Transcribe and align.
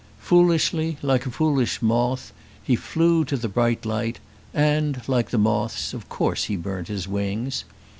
Foolishly, 0.17 0.97
like 1.03 1.27
a 1.27 1.29
foolish 1.29 1.79
moth, 1.79 2.33
he 2.63 2.75
flew 2.75 3.23
to 3.25 3.37
the 3.37 3.47
bright 3.47 3.85
light, 3.85 4.17
and, 4.51 4.99
like 5.07 5.29
the 5.29 5.37
moths, 5.37 5.93
of 5.93 6.09
course 6.09 6.45
he 6.45 6.55
burnt 6.55 6.87
his 6.87 7.07
wings. 7.07 7.65